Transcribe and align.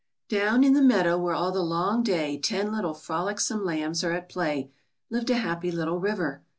Down 0.29 0.63
in 0.63 0.73
"the 0.73 0.81
meadow 0.81 1.15
where 1.19 1.35
all 1.35 1.51
the 1.51 1.61
long 1.63 2.01
day 2.01 2.39
ten 2.39 2.71
little 2.73 2.95
frolicsome 2.95 3.63
lambs 3.63 4.03
are 4.03 4.13
at 4.13 4.29
play," 4.29 4.71
lived 5.11 5.29
a 5.29 5.35
happy 5.37 5.71
little 5.71 5.99
river. 5.99 6.41